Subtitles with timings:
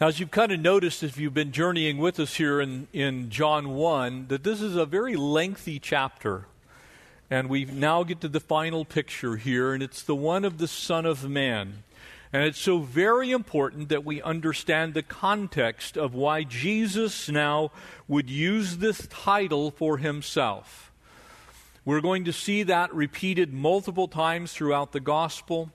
[0.00, 3.30] Now, as you've kind of noticed if you've been journeying with us here in, in
[3.30, 6.46] John 1, that this is a very lengthy chapter.
[7.28, 10.68] And we now get to the final picture here, and it's the one of the
[10.68, 11.82] Son of Man.
[12.32, 17.72] And it's so very important that we understand the context of why Jesus now
[18.06, 20.92] would use this title for himself.
[21.84, 25.72] We're going to see that repeated multiple times throughout the gospel.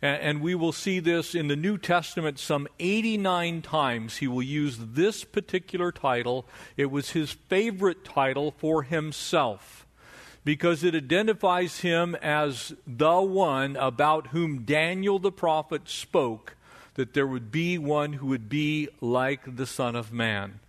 [0.00, 4.18] And, we will see this in the New Testament some 89 times.
[4.18, 6.46] He will use this particular title.
[6.76, 9.86] It was his favorite title for himself
[10.44, 16.54] because it identifies him as the one about whom Daniel the prophet spoke
[16.94, 20.60] that there would be one who would be like the Son of Man.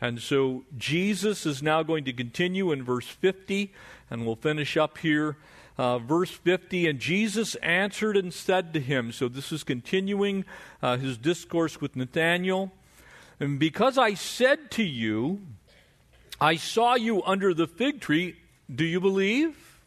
[0.00, 3.72] And so Jesus is now going to continue in verse 50,
[4.10, 5.36] and we'll finish up here
[5.78, 10.44] uh, verse 50, and Jesus answered and said to him, so this is continuing
[10.82, 12.72] uh, his discourse with Nathanael,
[13.38, 15.42] and because I said to you,
[16.40, 18.36] I saw you under the fig tree,
[18.74, 19.80] do you believe?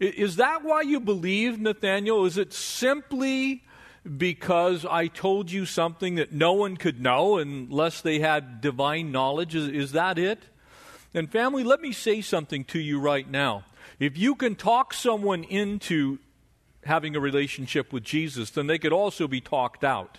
[0.00, 2.24] Is that why you believe, Nathanael?
[2.24, 3.62] Is it simply
[4.16, 9.54] because I told you something that no one could know unless they had divine knowledge?
[9.54, 10.42] Is, is that it?
[11.14, 13.64] And, family, let me say something to you right now.
[13.98, 16.18] If you can talk someone into
[16.84, 20.18] having a relationship with Jesus, then they could also be talked out.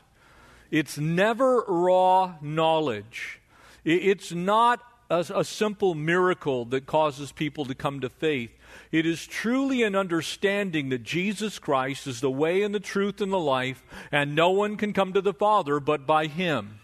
[0.71, 3.39] It's never raw knowledge.
[3.83, 8.49] It's not a, a, simple miracle that causes people to come to faith.
[8.91, 13.31] It is truly an understanding that Jesus Christ is the way and the truth and
[13.31, 16.79] the life, and no one can come to the Father but by Him.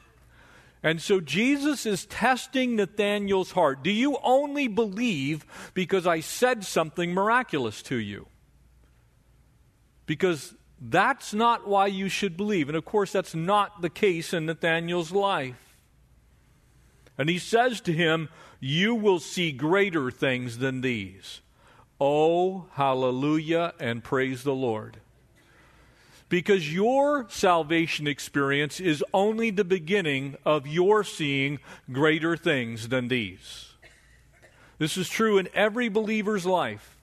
[0.83, 3.83] And so Jesus is testing Nathanael's heart.
[3.83, 8.27] Do you only believe because I said something miraculous to you?
[10.07, 12.67] Because that's not why you should believe.
[12.67, 15.75] And of course, that's not the case in Nathanael's life.
[17.15, 21.41] And he says to him, You will see greater things than these.
[21.99, 24.97] Oh, hallelujah, and praise the Lord
[26.31, 31.59] because your salvation experience is only the beginning of your seeing
[31.91, 33.73] greater things than these.
[34.77, 36.95] This is true in every believer's life.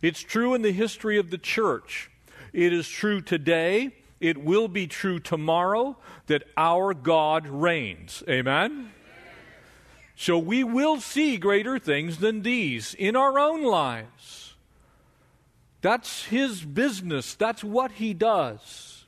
[0.00, 2.08] It's true in the history of the church.
[2.52, 3.96] It is true today.
[4.20, 5.96] It will be true tomorrow
[6.28, 8.22] that our God reigns.
[8.28, 8.92] Amen?
[10.14, 14.41] So we will see greater things than these in our own lives.
[15.82, 17.34] That's his business.
[17.34, 19.04] That's what he does.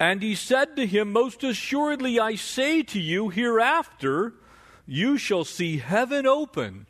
[0.00, 4.32] And he said to him, Most assuredly I say to you, hereafter
[4.86, 6.86] you shall see heaven open.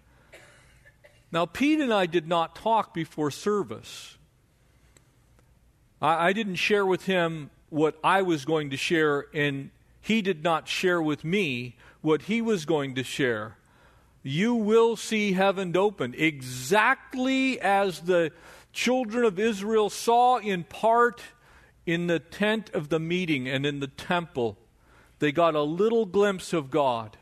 [1.32, 4.16] Now, Pete and I did not talk before service.
[6.00, 10.44] I, I didn't share with him what I was going to share, and he did
[10.44, 13.56] not share with me what he was going to share
[14.26, 18.32] you will see heaven open, exactly as the
[18.72, 21.22] children of Israel saw in part
[21.86, 24.58] in the tent of the meeting and in the temple.
[25.20, 27.16] They got a little glimpse of God.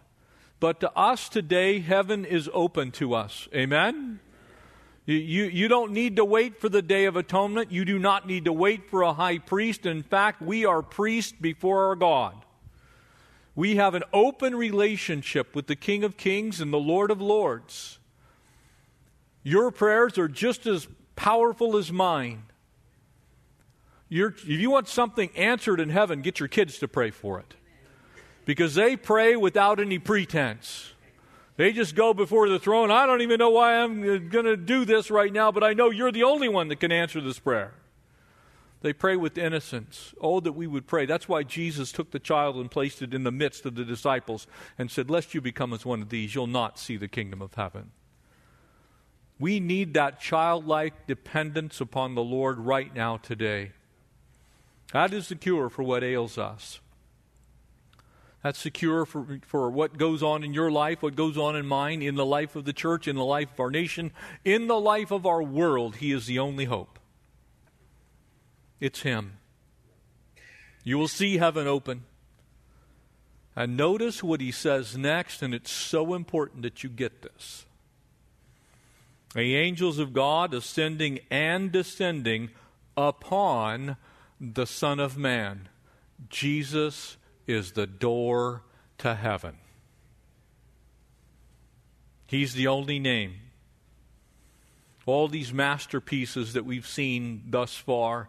[0.61, 3.49] But to us today, heaven is open to us.
[3.55, 4.21] Amen?
[5.05, 7.71] You, you, you, don't need to wait for the Day of Atonement.
[7.71, 9.85] You do not need to wait for a high priest.
[9.85, 12.44] In fact, we are priests before our God.
[13.57, 17.99] We have an open relationship with the King of Kings and the Lord of Lords.
[19.43, 22.45] Your prayers are just as powerful as mine.
[24.09, 27.55] You're, if you want something answered in heaven, get your kids to pray for it.
[28.45, 30.93] Because they pray without any pretense.
[31.57, 32.91] They just go before the throne.
[32.91, 35.91] I don't even know why I'm going to do this right now, but I know
[35.91, 37.75] you're the only one that can answer this prayer.
[38.85, 40.13] They pray with innocence.
[40.21, 41.07] Oh, that we would pray.
[41.07, 44.47] That's why Jesus took the child and placed it in the midst of the disciples
[44.77, 47.55] and said, Lest you become as one of these, you'll not see the kingdom of
[47.55, 47.93] heaven.
[49.39, 53.73] We need that childlike dependence upon the Lord right now, today.
[54.93, 56.81] That is the cure for what ails us.
[58.43, 61.65] That's the cure for, for what goes on in your life, what goes on in
[61.65, 64.13] mine, in the life of the church, in the life of our nation,
[64.45, 65.97] in the life of our world.
[65.97, 66.99] He is the only hope.
[68.85, 69.39] It's Him.
[70.83, 72.05] You will see heaven open.
[73.57, 77.65] And notice what he says next, and it's so important that you get this.
[79.35, 82.51] The angels of God ascending and descending
[82.95, 83.97] upon
[84.39, 85.71] the Son of Man.
[86.29, 87.17] Jesus
[87.47, 88.65] is the door
[88.99, 89.57] to heaven.
[92.27, 93.37] He's the only name.
[95.07, 98.29] All these masterpieces that we've seen thus far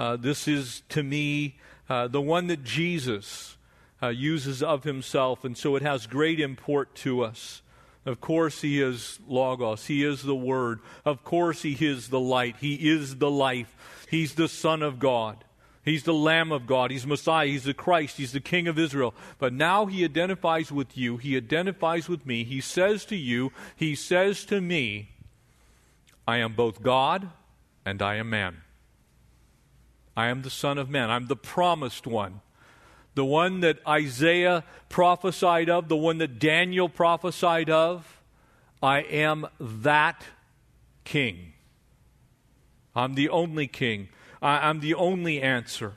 [0.00, 3.58] uh, this is, to me, uh, the one that Jesus
[4.02, 7.60] uh, uses of himself, and so it has great import to us.
[8.06, 9.88] Of course, he is Logos.
[9.88, 10.80] He is the Word.
[11.04, 12.56] Of course, he is the light.
[12.60, 14.06] He is the life.
[14.08, 15.44] He's the Son of God.
[15.84, 16.90] He's the Lamb of God.
[16.90, 17.48] He's Messiah.
[17.48, 18.16] He's the Christ.
[18.16, 19.12] He's the King of Israel.
[19.38, 21.18] But now he identifies with you.
[21.18, 22.44] He identifies with me.
[22.44, 25.10] He says to you, He says to me,
[26.26, 27.28] I am both God
[27.84, 28.62] and I am man.
[30.16, 31.10] I am the Son of Man.
[31.10, 32.40] I'm the promised one
[33.14, 38.20] the one that Isaiah prophesied of, the one that Daniel prophesied of.
[38.82, 40.24] I am that
[41.04, 41.52] king.
[42.94, 44.08] I'm the only king.
[44.40, 45.94] I, am the only answer.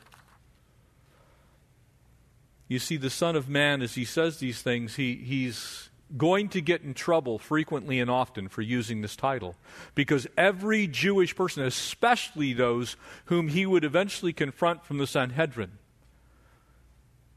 [2.68, 6.62] You see, the Son of Man, as he says these things, he, he's going to
[6.62, 9.56] get in trouble frequently and often for using this title.
[9.96, 12.96] Because every Jewish person, especially those
[13.26, 15.72] whom he would eventually confront from the Sanhedrin,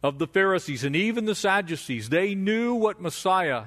[0.02, 2.08] of the Pharisees and even the Sadducees.
[2.08, 3.64] They knew what Messiah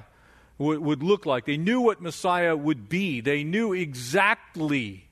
[0.58, 5.09] w- would look like, they knew what Messiah would be, they knew exactly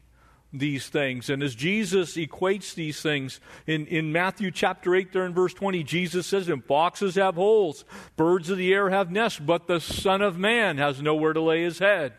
[0.52, 1.28] these things.
[1.28, 5.82] And as Jesus equates these things in, in Matthew chapter 8, there in verse 20,
[5.84, 7.84] Jesus says, And foxes have holes,
[8.16, 11.62] birds of the air have nests, but the Son of Man has nowhere to lay
[11.62, 12.14] his head.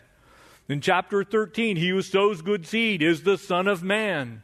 [0.68, 4.44] In chapter 13, he who sows good seed is the Son of Man.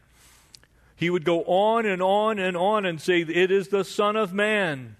[0.96, 4.34] He would go on and on and on and say, It is the Son of
[4.34, 4.96] Man.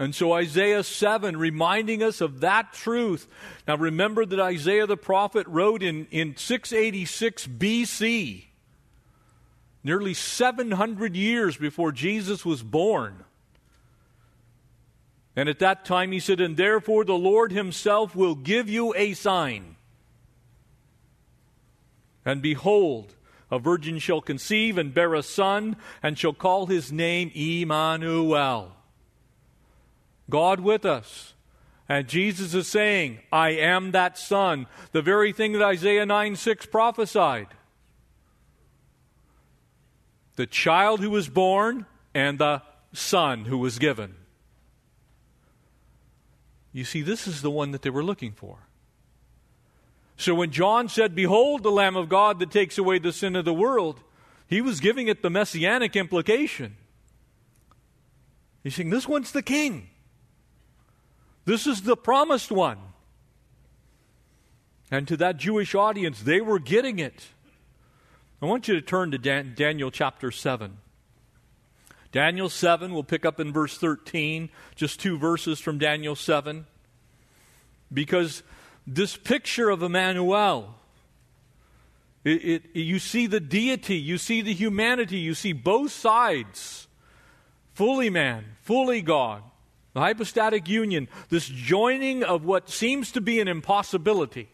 [0.00, 3.28] And so Isaiah 7 reminding us of that truth.
[3.68, 8.44] Now remember that Isaiah the prophet wrote in, in 686 BC,
[9.84, 13.24] nearly 700 years before Jesus was born.
[15.36, 19.12] And at that time he said, And therefore the Lord himself will give you a
[19.12, 19.76] sign.
[22.24, 23.16] And behold,
[23.50, 28.76] a virgin shall conceive and bear a son, and shall call his name Emmanuel.
[30.30, 31.34] God with us.
[31.88, 34.66] And Jesus is saying, I am that son.
[34.92, 37.48] The very thing that Isaiah 9 6 prophesied.
[40.36, 42.62] The child who was born and the
[42.92, 44.14] son who was given.
[46.72, 48.58] You see, this is the one that they were looking for.
[50.16, 53.44] So when John said, Behold the Lamb of God that takes away the sin of
[53.44, 54.00] the world,
[54.46, 56.76] he was giving it the messianic implication.
[58.62, 59.88] He's saying, This one's the king.
[61.44, 62.78] This is the promised one.
[64.90, 67.28] And to that Jewish audience, they were getting it.
[68.42, 70.78] I want you to turn to Dan- Daniel chapter 7.
[72.12, 76.66] Daniel 7, we'll pick up in verse 13, just two verses from Daniel 7.
[77.92, 78.42] Because
[78.86, 80.74] this picture of Emmanuel.
[82.24, 86.86] It, it, you see the deity, you see the humanity, you see both sides.
[87.72, 89.42] Fully man, fully God.
[89.92, 94.48] The hypostatic union, this joining of what seems to be an impossibility.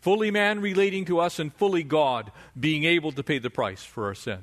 [0.00, 4.06] Fully man relating to us, and fully God being able to pay the price for
[4.06, 4.38] our sin.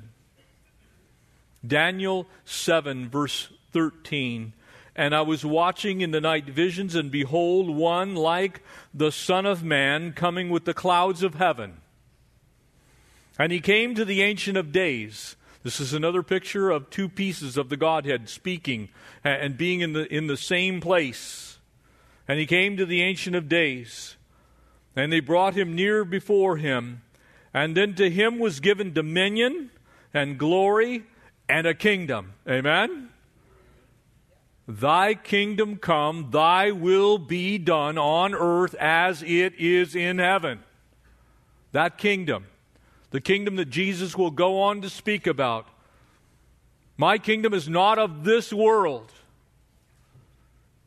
[1.66, 4.52] Daniel 7, verse 13
[4.98, 8.62] and I was watching in the night visions, and behold, one like
[8.92, 11.76] the Son of Man coming with the clouds of heaven.
[13.38, 15.36] And he came to the Ancient of Days.
[15.68, 18.88] This is another picture of two pieces of the Godhead speaking
[19.22, 21.58] and being in the, in the same place.
[22.26, 24.16] And he came to the Ancient of Days.
[24.96, 27.02] And they brought him near before him.
[27.52, 29.70] And then to him was given dominion
[30.14, 31.04] and glory
[31.50, 32.32] and a kingdom.
[32.48, 33.10] Amen?
[34.66, 40.60] Thy kingdom come, thy will be done on earth as it is in heaven.
[41.72, 42.46] That kingdom,
[43.10, 45.66] the kingdom that Jesus will go on to speak about.
[46.96, 49.12] My kingdom is not of this world.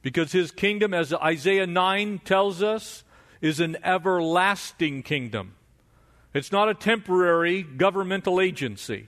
[0.01, 3.03] Because his kingdom, as Isaiah 9 tells us,
[3.39, 5.53] is an everlasting kingdom.
[6.33, 9.07] It's not a temporary governmental agency.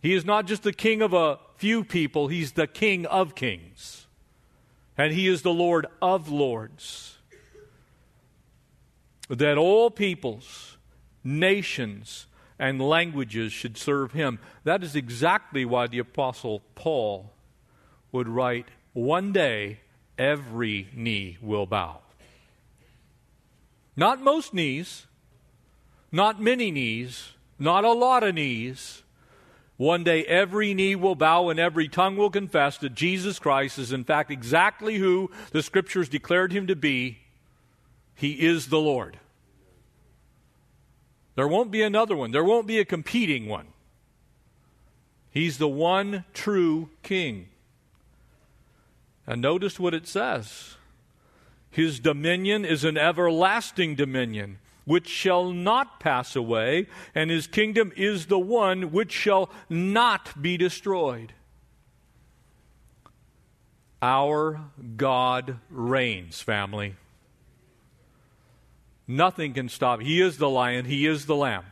[0.00, 4.06] He is not just the king of a few people, he's the king of kings.
[4.96, 7.13] And he is the Lord of lords.
[9.28, 10.76] That all peoples,
[11.22, 12.26] nations,
[12.58, 14.38] and languages should serve him.
[14.64, 17.32] That is exactly why the Apostle Paul
[18.12, 19.80] would write, One day
[20.18, 22.00] every knee will bow.
[23.96, 25.06] Not most knees,
[26.10, 29.04] not many knees, not a lot of knees,
[29.76, 33.92] one day every knee will bow and every tongue will confess that Jesus Christ is,
[33.92, 37.18] in fact, exactly who the Scriptures declared him to be.
[38.14, 39.18] He is the Lord.
[41.34, 42.30] There won't be another one.
[42.30, 43.68] There won't be a competing one.
[45.30, 47.48] He's the one true king.
[49.26, 50.76] And notice what it says
[51.70, 58.26] His dominion is an everlasting dominion which shall not pass away, and his kingdom is
[58.26, 61.32] the one which shall not be destroyed.
[64.02, 64.60] Our
[64.96, 66.96] God reigns, family.
[69.06, 70.00] Nothing can stop.
[70.00, 71.64] He is the lion, he is the lamb.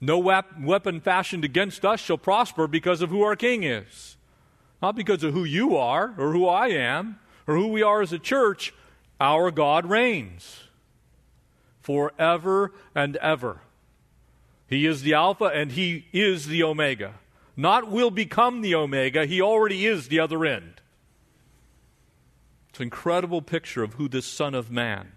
[0.00, 4.18] No weapon fashioned against us shall prosper because of who our king is.
[4.82, 8.12] Not because of who you are or who I am or who we are as
[8.12, 8.74] a church.
[9.18, 10.64] Our God reigns
[11.80, 13.60] forever and ever.
[14.66, 17.14] He is the Alpha and He is the Omega.
[17.56, 20.82] Not will become the Omega, He already is the other end.
[22.68, 25.12] It's an incredible picture of who this Son of Man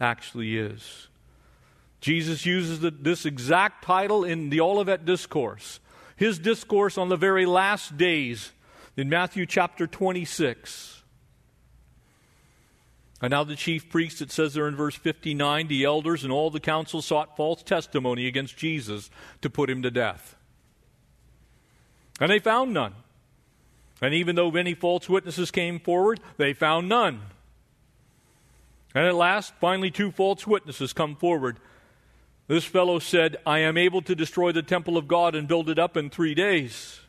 [0.00, 1.08] actually is.
[2.00, 5.80] Jesus uses the, this exact title in the Olivet Discourse.
[6.16, 8.52] His discourse on the very last days
[8.96, 11.02] in Matthew chapter 26.
[13.22, 16.50] And now the chief priests, it says there in verse 59, the elders and all
[16.50, 19.10] the council sought false testimony against Jesus
[19.40, 20.36] to put him to death.
[22.20, 22.94] And they found none.
[24.02, 27.22] And even though many false witnesses came forward, they found none.
[28.96, 31.60] And at last, finally, two false witnesses come forward.
[32.48, 35.78] This fellow said, I am able to destroy the temple of God and build it
[35.78, 37.00] up in three days.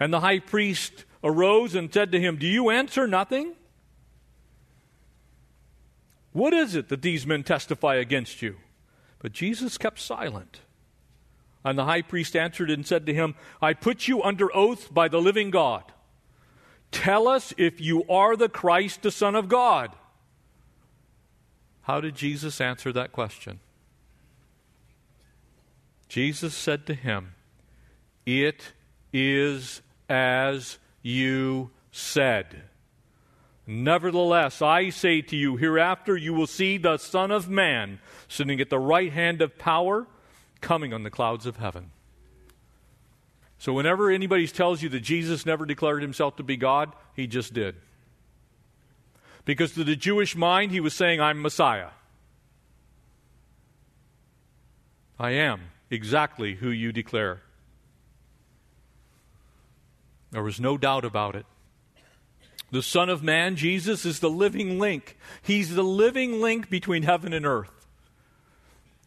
[0.00, 3.54] And the high priest arose and said to him, Do you answer nothing?
[6.32, 8.56] What is it that these men testify against you?
[9.20, 10.58] But Jesus kept silent.
[11.64, 15.06] And the high priest answered and said to him, I put you under oath by
[15.06, 15.84] the living God.
[16.90, 19.94] Tell us if you are the Christ, the Son of God.
[21.86, 23.60] How did Jesus answer that question?
[26.08, 27.34] Jesus said to him,
[28.26, 28.72] It
[29.12, 32.62] is as you said.
[33.68, 38.68] Nevertheless, I say to you, hereafter you will see the Son of Man sitting at
[38.68, 40.08] the right hand of power,
[40.60, 41.92] coming on the clouds of heaven.
[43.58, 47.54] So, whenever anybody tells you that Jesus never declared himself to be God, he just
[47.54, 47.76] did.
[49.46, 51.90] Because to the Jewish mind, he was saying, I'm Messiah.
[55.18, 57.40] I am exactly who you declare.
[60.32, 61.46] There was no doubt about it.
[62.72, 65.16] The Son of Man, Jesus, is the living link.
[65.42, 67.86] He's the living link between heaven and earth.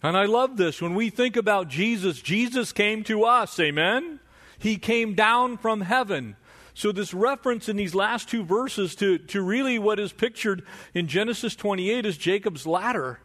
[0.01, 0.81] And I love this.
[0.81, 3.59] When we think about Jesus, Jesus came to us.
[3.59, 4.21] Amen?
[4.57, 6.37] He came down from heaven.
[6.79, 11.09] So, this reference in these last two verses to, to really what is pictured in
[11.09, 13.19] Genesis 28 is Jacob's ladder.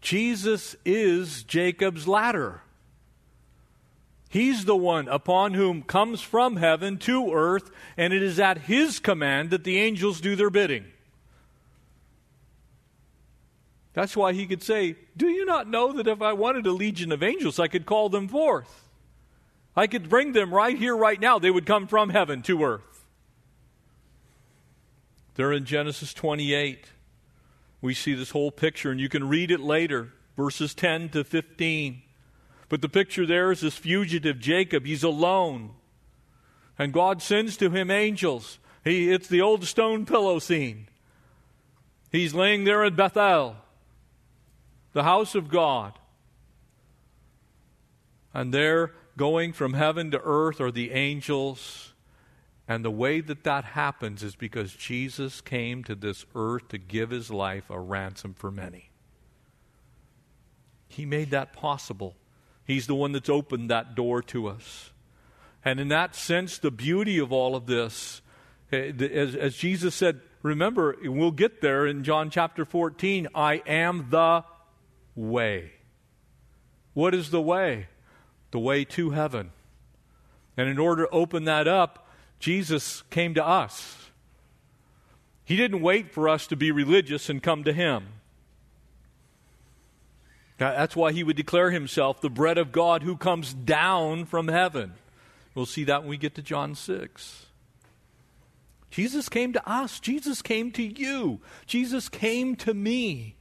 [0.00, 2.62] Jesus is Jacob's ladder.
[4.28, 8.98] He's the one upon whom comes from heaven to earth, and it is at his
[8.98, 10.86] command that the angels do their bidding.
[13.92, 17.12] That's why he could say, Do you not know that if I wanted a legion
[17.12, 18.83] of angels, I could call them forth?
[19.76, 21.38] I could bring them right here, right now.
[21.38, 23.04] They would come from heaven to earth.
[25.34, 26.86] They're in Genesis 28
[27.84, 32.00] we see this whole picture, and you can read it later, verses 10 to 15.
[32.70, 34.86] But the picture there is this fugitive Jacob.
[34.86, 35.72] He's alone.
[36.78, 38.58] And God sends to him angels.
[38.84, 40.88] He, it's the old stone pillow scene.
[42.10, 43.56] He's laying there in Bethel,
[44.94, 45.92] the house of God.
[48.32, 51.94] And there, going from heaven to earth, are the angels
[52.66, 57.10] and the way that that happens is because Jesus came to this earth to give
[57.10, 58.90] his life a ransom for many.
[60.88, 62.16] He made that possible.
[62.64, 64.92] He's the one that's opened that door to us.
[65.62, 68.22] And in that sense, the beauty of all of this,
[68.72, 74.06] eh, as, as Jesus said, remember, we'll get there in John chapter 14 I am
[74.08, 74.44] the
[75.14, 75.72] way.
[76.94, 77.88] What is the way?
[78.54, 79.50] The way to heaven.
[80.56, 82.06] And in order to open that up,
[82.38, 84.10] Jesus came to us.
[85.44, 88.06] He didn't wait for us to be religious and come to Him.
[90.58, 94.92] That's why He would declare Himself the bread of God who comes down from heaven.
[95.56, 97.46] We'll see that when we get to John 6.
[98.92, 99.98] Jesus came to us.
[99.98, 101.40] Jesus came to you.
[101.66, 103.34] Jesus came to me.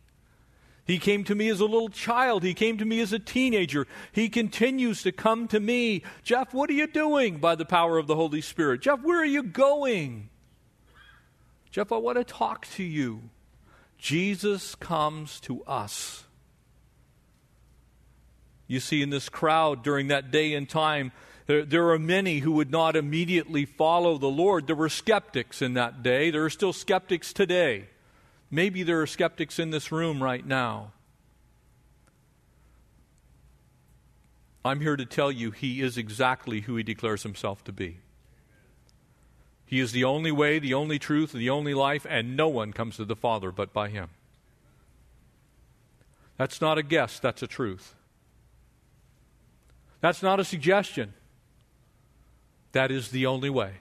[0.86, 2.44] He came to me as a little child.
[2.44, 3.88] He came to me as a teenager.
[4.12, 6.04] He continues to come to me.
[6.24, 8.82] Jeff, what are you doing by the power of the Holy Spirit?
[8.82, 10.30] Jeff, where are you going?
[11.72, 13.30] Jeff, I want to talk to you.
[13.98, 16.26] Jesus comes to us.
[18.68, 21.14] You see, in this crowd during that day and time,
[21.48, 24.68] there, there, are many who would not immediately follow the Lord.
[24.68, 26.32] There were skeptics in that day.
[26.32, 27.88] There are still skeptics today.
[28.54, 30.92] Maybe there are skeptics in this room right now.
[34.64, 37.98] I'm here to tell you he is exactly who he declares himself to be.
[39.66, 42.98] He is the only way, the only truth, the only life, and no one comes
[42.98, 44.12] to the Father but by him.
[46.38, 47.96] That's not a guess, that's a truth.
[50.00, 51.16] That's not a suggestion.
[52.74, 53.78] That is the only way.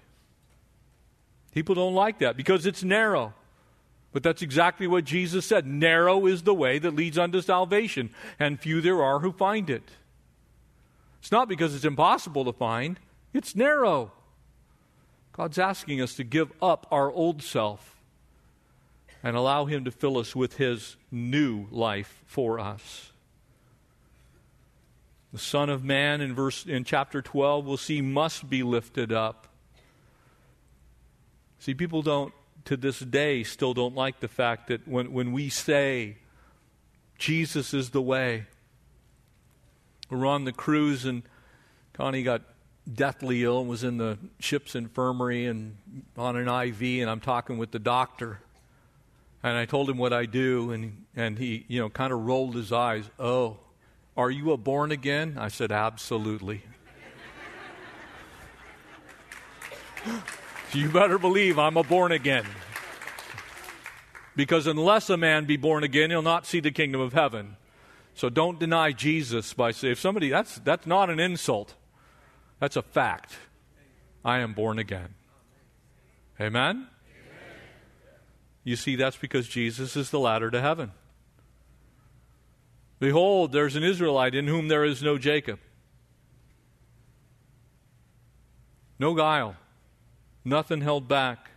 [1.52, 3.34] People don't like that because it's narrow.
[4.12, 5.66] But that's exactly what Jesus said.
[5.66, 9.88] Narrow is the way that leads unto salvation, and few there are who find it.
[11.20, 12.98] It's not because it's impossible to find,
[13.32, 14.12] it's narrow.
[15.32, 18.02] God's asking us to give up our old self
[19.22, 23.12] and allow Him to fill us with His new life for us.
[25.32, 29.48] The Son of Man in verse in chapter 12 we'll see must be lifted up.
[31.60, 35.48] See, people don't to this day still don't like the fact that when, when we
[35.48, 36.16] say
[37.22, 38.46] Jesus is the way.
[40.10, 41.22] We're on the cruise and
[41.92, 42.42] Connie got
[42.92, 45.76] deathly ill and was in the ship's infirmary and
[46.16, 48.40] on an IV and I'm talking with the doctor.
[49.44, 52.56] And I told him what I do and and he, you know, kind of rolled
[52.56, 53.04] his eyes.
[53.20, 53.58] Oh,
[54.16, 55.36] are you a born again?
[55.38, 56.62] I said, Absolutely.
[60.74, 62.46] you better believe I'm a born again.
[64.34, 67.56] Because unless a man be born again, he'll not see the kingdom of heaven.
[68.14, 71.74] So don't deny Jesus by saying, if somebody, that's, that's not an insult,
[72.58, 73.36] that's a fact.
[74.24, 75.14] I am born again.
[76.40, 76.76] Amen?
[76.76, 76.88] Amen?
[78.64, 80.92] You see, that's because Jesus is the ladder to heaven.
[83.00, 85.58] Behold, there's an Israelite in whom there is no Jacob.
[88.98, 89.56] No guile,
[90.44, 91.50] nothing held back.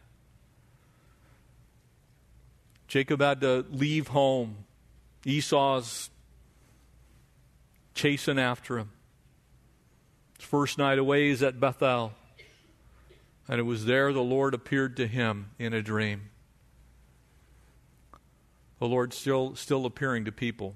[2.87, 4.57] Jacob had to leave home.
[5.25, 6.09] Esau's
[7.93, 8.91] chasing after him.
[10.37, 12.13] His first night away is at Bethel.
[13.47, 16.29] And it was there the Lord appeared to him in a dream.
[18.79, 20.75] The Lord still still appearing to people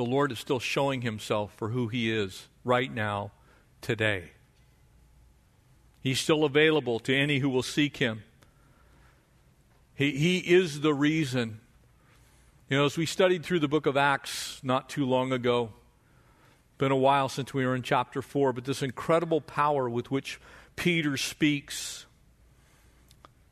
[0.00, 3.32] the Lord is still showing himself for who he is right now,
[3.82, 4.30] today.
[6.02, 8.22] He's still available to any who will seek him.
[9.94, 11.60] He, he is the reason.
[12.68, 15.70] You know, as we studied through the book of Acts not too long ago,
[16.78, 20.40] been a while since we were in chapter 4, but this incredible power with which
[20.76, 22.06] Peter speaks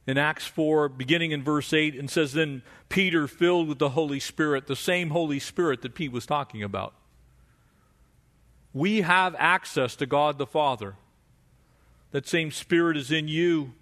[0.07, 4.19] in Acts 4, beginning in verse 8, and says, Then Peter, filled with the Holy
[4.19, 6.95] Spirit, the same Holy Spirit that Pete was talking about.
[8.73, 10.95] We have access to God the Father.
[12.11, 13.73] That same Spirit is in you.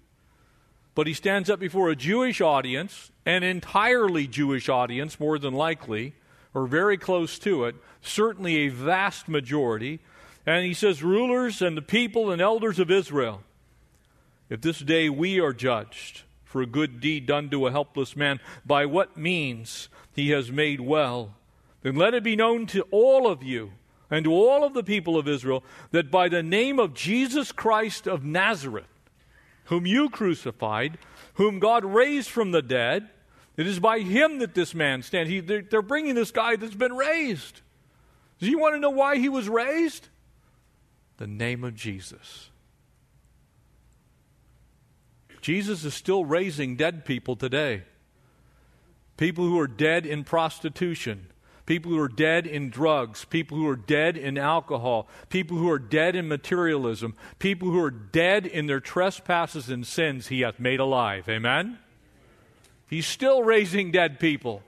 [0.95, 6.15] But he stands up before a Jewish audience, an entirely Jewish audience, more than likely,
[6.53, 9.99] or very close to it, certainly a vast majority.
[10.45, 13.43] And he says, Rulers and the people and elders of Israel.
[14.49, 18.39] If this day we are judged for a good deed done to a helpless man,
[18.65, 21.35] by what means he has made well,
[21.83, 23.73] then let it be known to all of you
[24.09, 28.07] and to all of the people of Israel that by the name of Jesus Christ
[28.07, 28.85] of Nazareth,
[29.65, 30.97] whom you crucified,
[31.35, 33.09] whom God raised from the dead,
[33.57, 35.29] it is by him that this man stands.
[35.29, 37.61] He, they're, they're bringing this guy that's been raised.
[38.39, 40.09] Do you want to know why he was raised?
[41.17, 42.49] The name of Jesus.
[45.41, 47.83] Jesus is still raising dead people today.
[49.17, 51.27] People who are dead in prostitution,
[51.67, 55.77] people who are dead in drugs, people who are dead in alcohol, people who are
[55.77, 60.79] dead in materialism, people who are dead in their trespasses and sins, he hath made
[60.79, 61.29] alive.
[61.29, 61.77] Amen?
[62.89, 64.63] He's still raising dead people.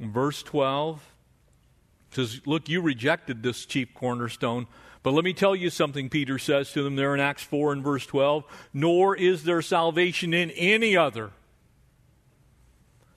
[0.00, 1.00] Verse 12
[2.10, 4.66] says, Look, you rejected this chief cornerstone
[5.06, 7.84] but let me tell you something Peter says to them there in Acts 4 and
[7.84, 8.42] verse 12
[8.74, 11.30] nor is there salvation in any other.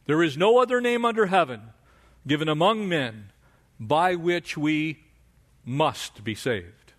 [0.10, 1.62] There is no other name under heaven
[2.26, 3.32] given among men
[3.80, 5.04] by which we
[5.64, 6.94] must be saved.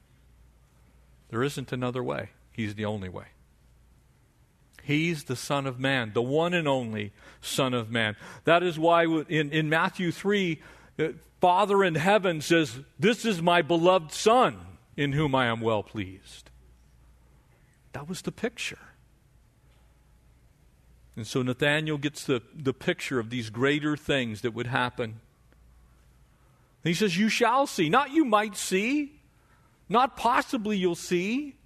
[1.28, 2.28] There isn't another way.
[2.52, 3.24] He's the only way.
[4.84, 8.14] He's the Son of Man, the one and only Son of Man.
[8.44, 10.62] That is why in, in Matthew 3,
[11.00, 11.08] uh,
[11.40, 14.56] Father in heaven says, This is my beloved Son
[14.96, 16.48] in whom I am well pleased.
[17.92, 18.78] That was the picture.
[21.16, 25.20] And so Nathanael gets the, the picture of these greater things that would happen.
[26.84, 27.88] he says, You shall see.
[27.88, 29.20] Not you might see,
[29.88, 31.56] not possibly you'll see.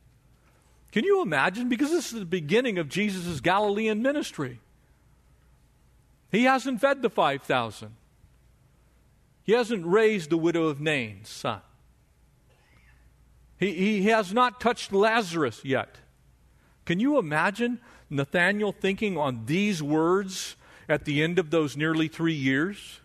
[0.92, 1.68] Can you imagine?
[1.68, 4.60] Because this is the beginning of Jesus' Galilean ministry.
[6.30, 7.94] He hasn't fed the 5,000,
[9.44, 11.60] he hasn't raised the widow of Nain's son.
[13.56, 15.98] He, he has not touched Lazarus yet.
[16.86, 17.80] Can you imagine
[18.14, 20.56] Nathanael thinking on these words
[20.88, 23.00] at the end of those nearly three years?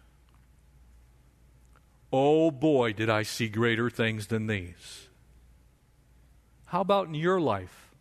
[2.14, 5.08] Oh boy, did I see greater things than these.
[6.66, 7.92] How about in your life?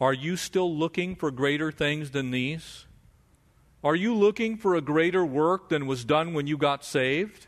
[0.00, 2.86] Are you still looking for greater things than these?
[3.84, 7.46] Are you looking for a greater work than was done when you got saved?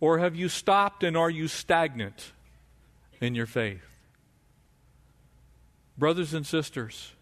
[0.00, 2.32] Or have you stopped and are you stagnant
[3.20, 3.93] in your faith?
[5.96, 7.12] Brothers and sisters,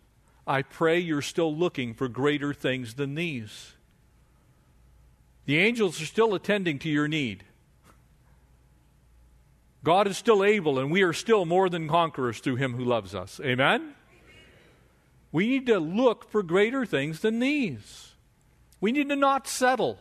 [0.46, 3.72] I pray you're still looking for greater things than these.
[5.44, 7.44] The angels are still attending to your need.
[9.84, 13.14] God is still able, and we are still more than conquerors through Him who loves
[13.14, 13.40] us.
[13.44, 13.94] Amen?
[15.32, 18.12] We need to look for greater things than these.
[18.80, 19.98] We need to not settle.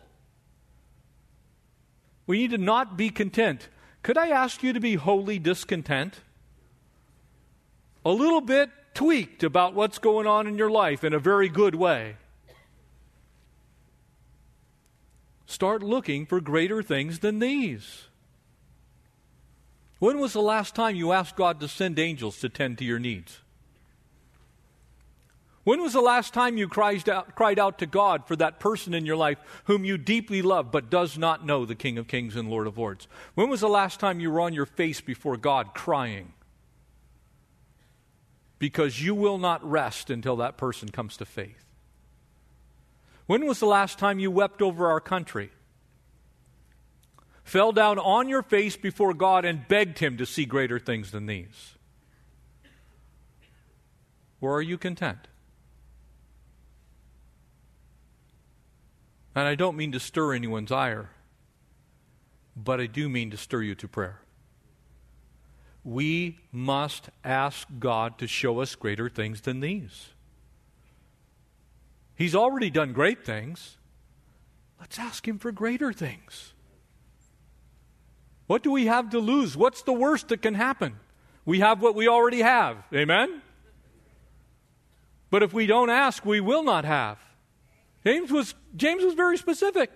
[2.27, 3.69] We need to not be content.
[4.03, 6.19] Could I ask you to be wholly discontent?
[8.03, 11.75] A little bit tweaked about what's going on in your life in a very good
[11.75, 12.15] way.
[15.45, 18.05] Start looking for greater things than these.
[19.99, 22.97] When was the last time you asked God to send angels to tend to your
[22.97, 23.39] needs?
[25.63, 28.95] When was the last time you cried out, cried out to God for that person
[28.95, 32.35] in your life whom you deeply love but does not know the King of Kings
[32.35, 33.07] and Lord of Lords?
[33.35, 36.33] When was the last time you were on your face before God crying?
[38.61, 41.65] Because you will not rest until that person comes to faith.
[43.25, 45.49] When was the last time you wept over our country?
[47.43, 51.25] Fell down on your face before God and begged Him to see greater things than
[51.25, 51.73] these?
[54.39, 55.27] Or are you content?
[59.33, 61.09] And I don't mean to stir anyone's ire,
[62.55, 64.21] but I do mean to stir you to prayer.
[65.83, 70.09] We must ask God to show us greater things than these.
[72.15, 73.77] He's already done great things.
[74.79, 76.53] Let's ask Him for greater things.
[78.47, 79.55] What do we have to lose?
[79.57, 80.97] What's the worst that can happen?
[81.45, 82.77] We have what we already have.
[82.93, 83.41] Amen?
[85.29, 87.17] But if we don't ask, we will not have.
[88.05, 89.89] James was, James was very specific.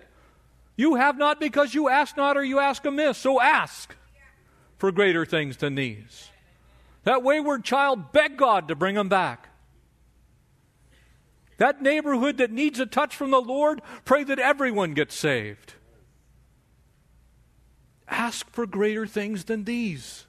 [0.76, 3.18] You have not because you ask not or you ask amiss.
[3.18, 3.94] So ask
[4.78, 6.30] for greater things than these.
[7.04, 9.48] That wayward child, beg God to bring him back.
[11.58, 15.74] That neighborhood that needs a touch from the Lord, pray that everyone gets saved.
[18.08, 20.26] Ask for greater things than these.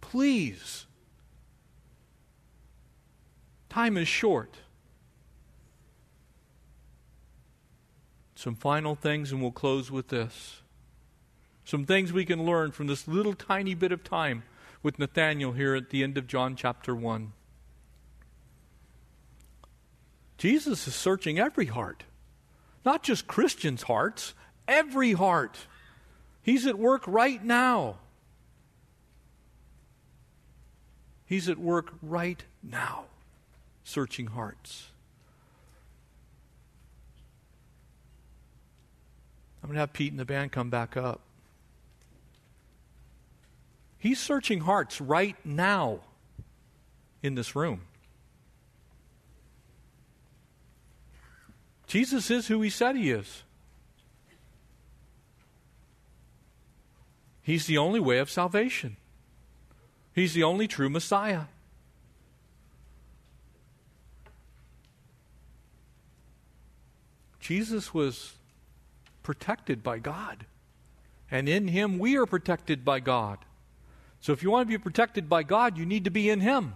[0.00, 0.86] Please.
[3.68, 4.56] Time is short.
[8.34, 10.61] Some final things, and we'll close with this.
[11.64, 14.42] Some things we can learn from this little tiny bit of time
[14.82, 17.32] with Nathanael here at the end of John chapter 1.
[20.38, 22.02] Jesus is searching every heart,
[22.84, 24.34] not just Christians' hearts,
[24.66, 25.56] every heart.
[26.42, 27.98] He's at work right now.
[31.24, 33.04] He's at work right now,
[33.84, 34.88] searching hearts.
[39.62, 41.20] I'm going to have Pete and the band come back up.
[44.02, 46.00] He's searching hearts right now
[47.22, 47.82] in this room.
[51.86, 53.44] Jesus is who he said he is.
[57.42, 58.96] He's the only way of salvation.
[60.12, 61.42] He's the only true Messiah.
[67.38, 68.32] Jesus was
[69.22, 70.44] protected by God.
[71.30, 73.38] And in Him, we are protected by God.
[74.22, 76.74] So if you want to be protected by God, you need to be in Him.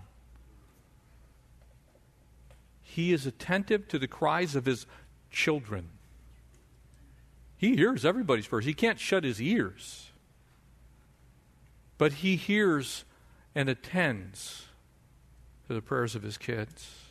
[2.83, 4.85] He is attentive to the cries of His
[5.31, 5.91] children.
[7.57, 8.65] He hears everybody's prayers.
[8.65, 10.11] He can't shut His ears.
[11.99, 13.05] But He hears
[13.55, 14.65] and attends
[15.69, 17.06] to the prayers of His kids.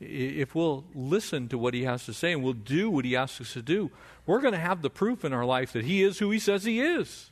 [0.00, 3.40] If we'll listen to what he has to say and we'll do what he asks
[3.40, 3.90] us to do,
[4.26, 6.64] we're going to have the proof in our life that he is who he says
[6.64, 7.30] he is.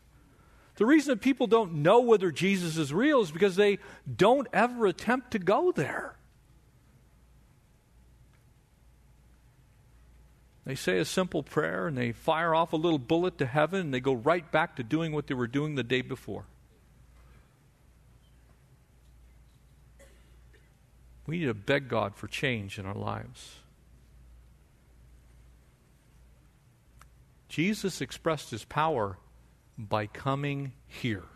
[0.76, 3.78] The reason that people don't know whether Jesus is real is because they
[4.14, 6.14] don't ever attempt to go there.
[10.64, 13.94] They say a simple prayer and they fire off a little bullet to heaven and
[13.94, 16.44] they go right back to doing what they were doing the day before.
[21.28, 23.56] We need to beg God for change in our lives.
[27.50, 29.18] Jesus expressed his power
[29.76, 31.26] by coming here.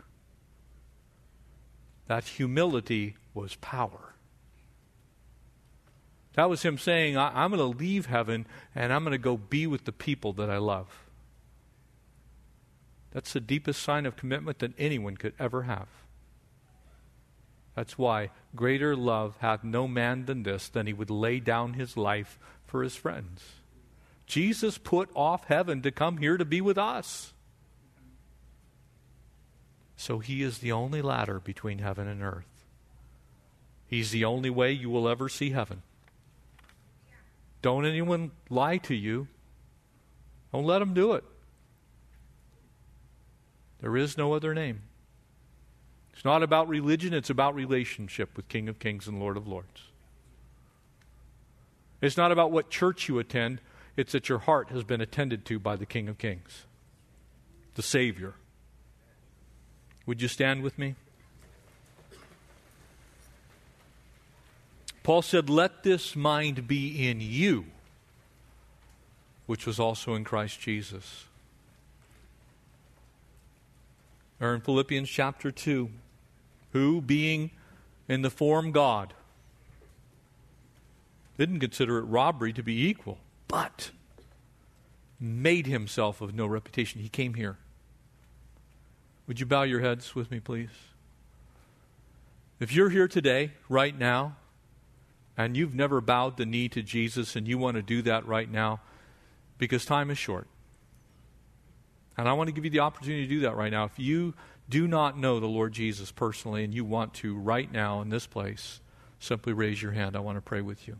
[2.07, 4.15] That humility was power.
[6.33, 9.37] That was him saying, I- am going to leave heaven and I'm going to go
[9.37, 11.05] be with the people that I love.
[13.11, 16.02] That's the deepest sign of commitment that anyone could ever have.
[17.75, 21.97] That's why greater love hath no man than this, than he would lay down his
[21.97, 23.43] life for his friends.
[24.27, 27.33] Jesus put off heaven to come here to be with us.
[29.95, 32.65] So he is the only ladder between heaven and earth.
[33.87, 35.81] He's the only way you will ever see heaven.
[37.61, 39.27] Don't anyone lie to you.
[40.51, 41.23] Don't let them do it.
[43.81, 44.81] There is no other name.
[46.13, 49.89] It's not about religion, it's about relationship with King of Kings and Lord of Lords.
[52.01, 53.61] It's not about what church you attend,
[53.95, 56.65] it's that your heart has been attended to by the King of Kings,
[57.75, 58.33] the Savior.
[60.05, 60.95] Would you stand with me?
[65.01, 67.65] Paul said, Let this mind be in you,
[69.45, 71.25] which was also in Christ Jesus.
[74.39, 75.89] Or in Philippians chapter 2,
[76.73, 77.51] who, being
[78.07, 79.13] in the form God,
[81.37, 83.91] didn't consider it robbery to be equal, but
[85.19, 87.01] made himself of no reputation.
[87.01, 87.57] He came here.
[89.27, 90.69] Would you bow your heads with me, please?
[92.59, 94.35] If you're here today, right now,
[95.37, 98.49] and you've never bowed the knee to Jesus and you want to do that right
[98.49, 98.81] now
[99.57, 100.47] because time is short.
[102.17, 103.85] And I want to give you the opportunity to do that right now.
[103.85, 104.35] If you
[104.69, 108.27] do not know the Lord Jesus personally and you want to right now in this
[108.27, 108.79] place,
[109.19, 110.15] simply raise your hand.
[110.15, 110.97] I want to pray with you.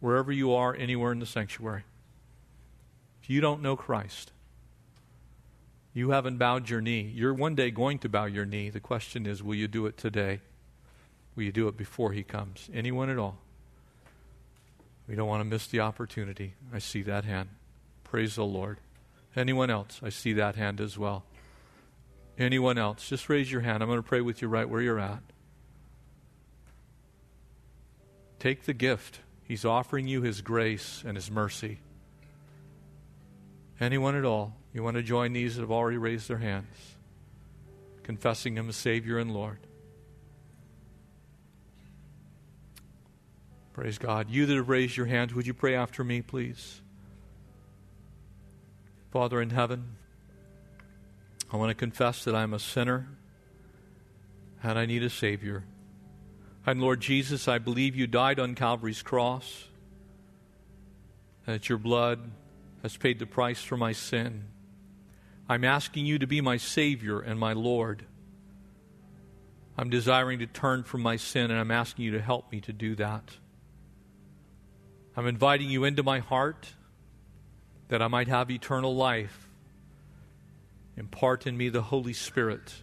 [0.00, 1.84] Wherever you are, anywhere in the sanctuary.
[3.22, 4.32] If you don't know Christ,
[5.92, 7.10] you haven't bowed your knee.
[7.14, 8.70] You're one day going to bow your knee.
[8.70, 10.40] The question is, will you do it today?
[11.34, 12.68] Will you do it before he comes?
[12.72, 13.38] Anyone at all?
[15.08, 16.54] We don't want to miss the opportunity.
[16.72, 17.48] I see that hand.
[18.04, 18.78] Praise the Lord.
[19.34, 20.00] Anyone else?
[20.02, 21.24] I see that hand as well.
[22.38, 23.08] Anyone else?
[23.08, 23.82] Just raise your hand.
[23.82, 25.22] I'm going to pray with you right where you're at.
[28.38, 29.20] Take the gift.
[29.42, 31.78] He's offering you His grace and His mercy.
[33.80, 34.54] Anyone at all?
[34.72, 36.94] You want to join these that have already raised their hands,
[38.04, 39.58] confessing Him as Savior and Lord?
[43.72, 44.30] Praise God.
[44.30, 46.80] You that have raised your hands, would you pray after me, please?
[49.10, 49.96] Father in heaven,
[51.50, 53.08] I want to confess that I'm a sinner
[54.62, 55.64] and I need a Savior.
[56.66, 59.64] And Lord Jesus, I believe you died on Calvary's cross,
[61.46, 62.30] and that your blood
[62.82, 64.44] has paid the price for my sin.
[65.48, 68.04] I'm asking you to be my Savior and my Lord.
[69.78, 72.72] I'm desiring to turn from my sin, and I'm asking you to help me to
[72.72, 73.30] do that.
[75.16, 76.74] I'm inviting you into my heart
[77.88, 79.47] that I might have eternal life.
[80.98, 82.74] Impart in me the Holy Spirit.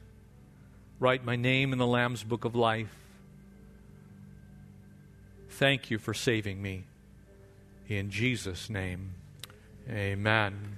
[1.02, 2.96] Write my name in the Lamb's book of life.
[5.50, 6.86] Thank you for saving me.
[7.90, 9.16] In Jesus' name,
[9.90, 10.78] amen.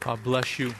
[0.00, 0.74] God bless you.